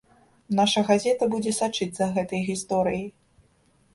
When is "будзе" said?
1.33-1.51